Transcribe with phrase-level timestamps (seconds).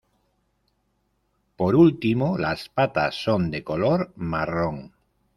[1.55, 4.93] Por último, las patas son de color marrón.